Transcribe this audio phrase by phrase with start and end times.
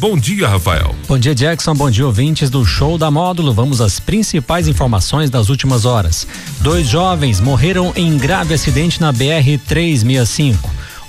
[0.00, 0.94] Bom dia, Rafael.
[1.08, 1.74] Bom dia, Jackson.
[1.74, 3.52] Bom dia, ouvintes do Show da Módulo.
[3.52, 6.24] Vamos às principais informações das últimas horas.
[6.60, 10.56] Dois jovens morreram em grave acidente na BR-365.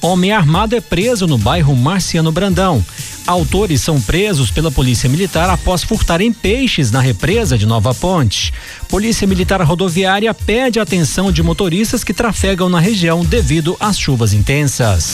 [0.00, 2.82] Homem armado é preso no bairro Marciano Brandão.
[3.26, 8.54] Autores são presos pela Polícia Militar após furtarem peixes na represa de Nova Ponte.
[8.88, 15.12] Polícia Militar Rodoviária pede atenção de motoristas que trafegam na região devido às chuvas intensas.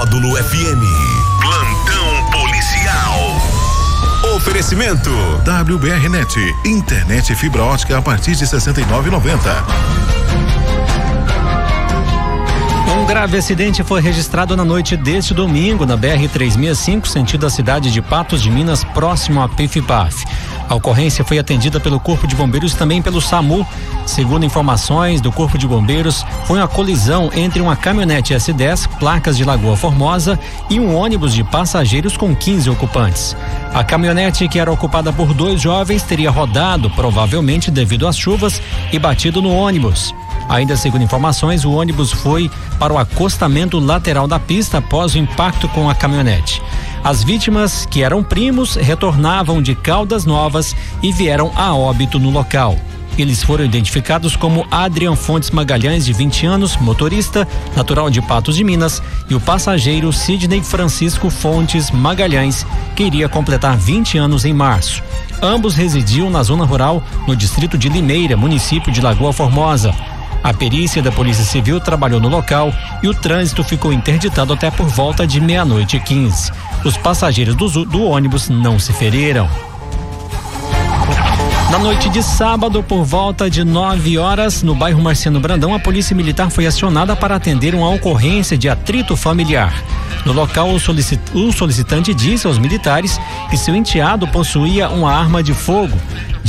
[0.00, 0.82] Módulo FM.
[1.42, 3.18] Plantão policial.
[4.34, 5.10] Oferecimento
[5.44, 9.36] WBRnet, internet fibra ótica a partir de 69,90.
[12.98, 17.92] Um grave acidente foi registrado na noite deste domingo na BR 365, sentido a cidade
[17.92, 20.24] de Patos de Minas, próximo a Pifipaf.
[20.70, 23.66] A ocorrência foi atendida pelo Corpo de Bombeiros e também pelo SAMU.
[24.06, 29.42] Segundo informações do Corpo de Bombeiros, foi uma colisão entre uma caminhonete S10, placas de
[29.42, 30.38] Lagoa Formosa,
[30.70, 33.36] e um ônibus de passageiros com 15 ocupantes.
[33.74, 38.62] A caminhonete, que era ocupada por dois jovens, teria rodado, provavelmente devido às chuvas,
[38.92, 40.14] e batido no ônibus.
[40.48, 45.68] Ainda segundo informações, o ônibus foi para o acostamento lateral da pista após o impacto
[45.68, 46.62] com a caminhonete.
[47.02, 52.76] As vítimas, que eram primos, retornavam de Caldas Novas e vieram a óbito no local.
[53.18, 58.64] Eles foram identificados como Adrian Fontes Magalhães, de 20 anos, motorista, natural de Patos de
[58.64, 65.02] Minas, e o passageiro Sidney Francisco Fontes Magalhães, que iria completar 20 anos em março.
[65.42, 69.94] Ambos residiam na zona rural, no distrito de Limeira, município de Lagoa Formosa.
[70.42, 74.86] A perícia da Polícia Civil trabalhou no local e o trânsito ficou interditado até por
[74.86, 76.50] volta de meia-noite e 15.
[76.84, 79.48] Os passageiros do, do ônibus não se feriram.
[81.70, 86.16] Na noite de sábado, por volta de 9 horas, no bairro Marciano Brandão, a Polícia
[86.16, 89.72] Militar foi acionada para atender uma ocorrência de atrito familiar.
[90.26, 91.20] No local, o, solicit...
[91.32, 95.96] o solicitante disse aos militares que seu enteado possuía uma arma de fogo.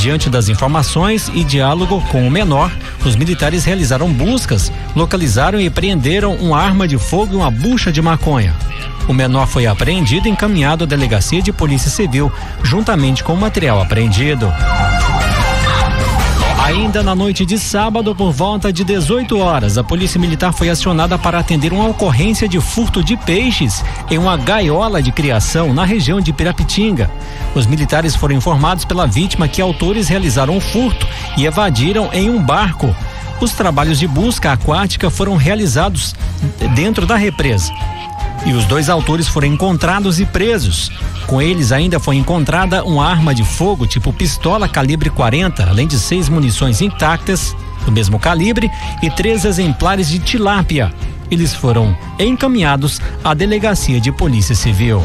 [0.02, 2.76] Diante das informações e diálogo com o menor,
[3.06, 8.02] os militares realizaram buscas, localizaram e preenderam uma arma de fogo e uma bucha de
[8.02, 8.52] maconha.
[9.08, 12.32] O menor foi apreendido e encaminhado à delegacia de polícia civil,
[12.64, 14.52] juntamente com o material apreendido.
[16.72, 21.18] Ainda na noite de sábado, por volta de 18 horas, a Polícia Militar foi acionada
[21.18, 26.22] para atender uma ocorrência de furto de peixes em uma gaiola de criação na região
[26.22, 27.12] de Pirapitinga.
[27.54, 31.06] Os militares foram informados pela vítima que autores realizaram o furto
[31.38, 32.96] e evadiram em um barco.
[33.42, 36.16] Os trabalhos de busca aquática foram realizados
[36.74, 37.74] dentro da represa
[38.46, 40.92] e os dois autores foram encontrados e presos.
[41.28, 46.00] Com eles ainda foi encontrada uma arma de fogo tipo pistola calibre 40, além de
[46.00, 48.70] seis munições intactas do mesmo calibre
[49.02, 50.94] e três exemplares de tilápia.
[51.30, 55.02] Eles foram encaminhados à delegacia de polícia civil.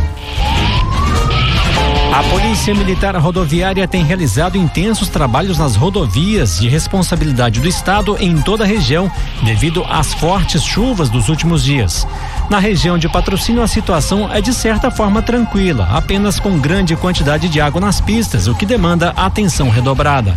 [2.17, 8.41] A Polícia Militar Rodoviária tem realizado intensos trabalhos nas rodovias de responsabilidade do Estado em
[8.41, 9.13] toda a região,
[9.43, 12.09] devido às fortes chuvas dos últimos dias.
[12.49, 17.51] Na região de patrocínio, a situação é de certa forma tranquila, apenas com grande quantidade
[17.51, 20.35] de água nas pistas, o que demanda atenção redobrada.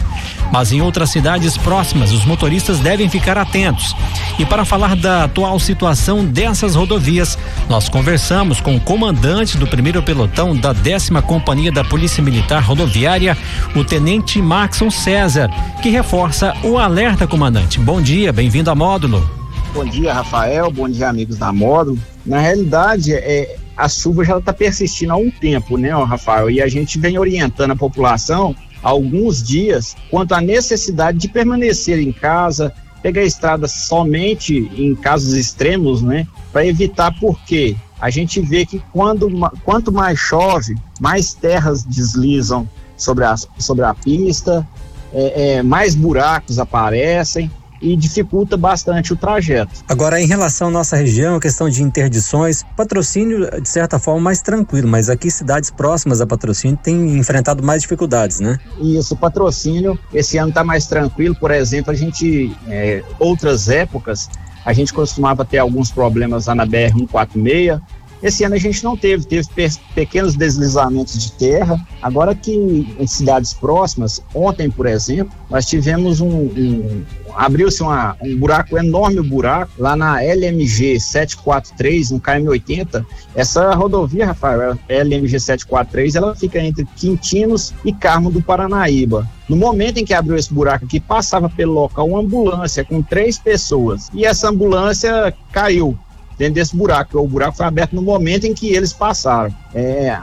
[0.52, 3.96] Mas em outras cidades próximas, os motoristas devem ficar atentos.
[4.38, 7.38] E para falar da atual situação dessas rodovias,
[7.70, 13.38] nós conversamos com o comandante do primeiro pelotão da décima companhia da Polícia Militar Rodoviária,
[13.76, 15.50] o tenente Maxon César,
[15.82, 17.80] que reforça o alerta, comandante.
[17.80, 19.40] Bom dia, bem-vindo a módulo.
[19.74, 20.72] Bom dia, Rafael.
[20.72, 22.00] Bom dia, amigos da Módulo.
[22.26, 26.50] Na realidade, é, a chuva já está persistindo há um tempo, né, Rafael?
[26.50, 32.00] E a gente vem orientando a população há alguns dias quanto à necessidade de permanecer
[32.00, 36.28] em casa, pegar a estrada somente em casos extremos, né?
[36.52, 39.30] Para evitar porque a gente vê que quando,
[39.64, 44.68] quanto mais chove, mais terras deslizam sobre a, sobre a pista,
[45.14, 47.52] é, é, mais buracos aparecem
[47.82, 49.72] e dificulta bastante o trajeto.
[49.88, 54.42] Agora, em relação à nossa região, a questão de interdições, patrocínio, de certa forma, mais
[54.42, 58.60] tranquilo, mas aqui cidades próximas a patrocínio têm enfrentado mais dificuldades, né?
[58.82, 64.30] Isso, patrocínio, esse ano está mais tranquilo, por exemplo, a gente, é, outras épocas,
[64.66, 67.82] a gente costumava ter alguns problemas lá na BR-146,
[68.22, 69.48] esse ano a gente não teve, teve
[69.96, 71.80] pequenos deslizamentos de terra.
[72.02, 72.52] Agora que
[73.00, 77.04] em cidades próximas, ontem, por exemplo, nós tivemos um, um
[77.36, 83.06] abriu-se um buraco, um enorme buraco, lá na LMG 743, no KM80.
[83.36, 89.28] Essa rodovia, Rafael, LMG 743, ela fica entre Quintinos e Carmo do Paranaíba.
[89.48, 93.38] No momento em que abriu esse buraco aqui, passava pelo local uma ambulância com três
[93.38, 94.10] pessoas.
[94.14, 95.98] E essa ambulância caiu
[96.40, 97.20] dentro desse buraco.
[97.20, 99.54] O buraco foi aberto no momento em que eles passaram.
[99.76, 100.18] É,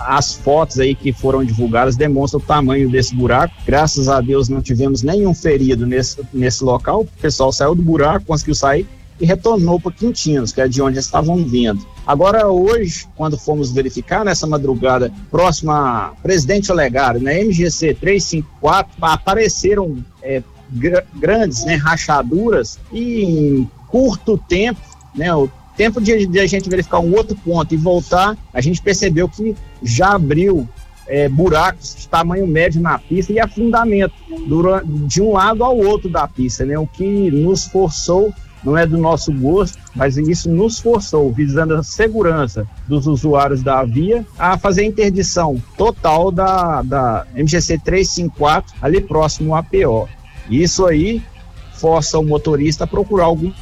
[0.00, 3.54] as fotos aí que foram divulgadas demonstram o tamanho desse buraco.
[3.66, 7.02] Graças a Deus não tivemos nenhum ferido nesse, nesse local.
[7.02, 8.86] O pessoal saiu do buraco, conseguiu sair
[9.20, 11.84] e retornou para Quintinos, que é de onde estavam vindo.
[12.06, 19.98] Agora, hoje, quando fomos verificar nessa madrugada, próxima a Presidente Olegário, na MGC 354, apareceram
[20.22, 24.80] é, gr grandes né, rachaduras e em curto tempo,
[25.14, 28.82] né, o tempo de, de, a gente verificar um outro ponto e voltar, a gente
[28.82, 30.68] percebeu que já abriu
[31.06, 34.12] é, buracos de tamanho médio na pista e afundamento
[34.48, 38.34] durante, de um lado ao outro da pista, né, o que nos forçou
[38.64, 43.84] não é do nosso gosto, mas isso nos forçou, visando a segurança dos usuários da
[43.84, 50.08] via, a fazer a interdição total da, da MGC 354 ali próximo ao APO.
[50.50, 51.22] Isso aí
[51.74, 53.54] força o motorista a procurar algumas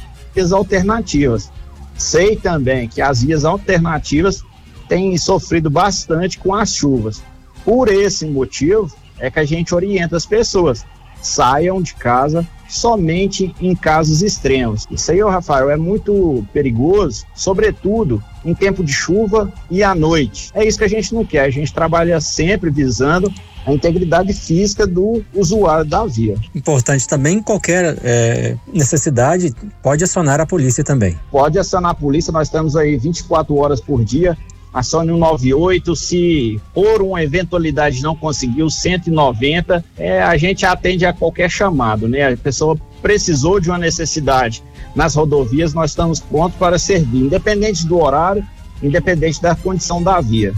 [0.51, 1.51] alternativas.
[1.97, 4.43] Sei também que as vias alternativas
[4.87, 7.23] têm sofrido bastante com as chuvas.
[7.65, 10.85] Por esse motivo é que a gente orienta as pessoas
[11.21, 14.85] saiam de casa somente em casos extremos.
[14.91, 20.51] Isso aí, Rafael, é muito perigoso, sobretudo em tempo de chuva e à noite.
[20.53, 21.41] É isso que a gente não quer.
[21.41, 23.31] A gente trabalha sempre visando
[23.65, 26.35] a integridade física do usuário da via.
[26.55, 29.53] Importante também, qualquer é, necessidade,
[29.83, 31.19] pode acionar a polícia também.
[31.29, 34.37] Pode acionar a polícia, nós estamos aí 24 horas por dia
[34.79, 41.49] acione 198, se por uma eventualidade não conseguiu 190, é, a gente atende a qualquer
[41.49, 42.33] chamado, né?
[42.33, 44.63] A pessoa precisou de uma necessidade
[44.95, 48.45] nas rodovias, nós estamos prontos para servir, independente do horário,
[48.81, 50.53] independente da condição da via.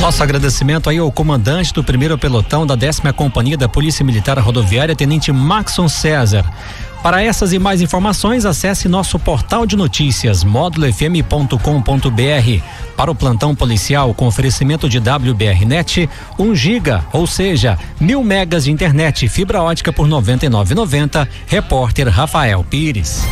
[0.00, 4.96] Nosso agradecimento aí ao comandante do primeiro pelotão da décima companhia da Polícia Militar Rodoviária,
[4.96, 6.42] Tenente Maxon César.
[7.02, 12.62] Para essas e mais informações, acesse nosso portal de notícias módulofm.com.br.
[12.96, 16.08] Para o plantão policial com oferecimento de WBRnet,
[16.38, 21.28] 1 giga, ou seja, mil megas de internet fibra ótica por R$ 99,90.
[21.46, 23.22] Repórter Rafael Pires.